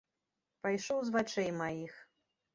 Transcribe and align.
Пайшоў 0.67 1.03
з 1.11 1.15
вачэй 1.17 1.53
маіх. 1.61 1.93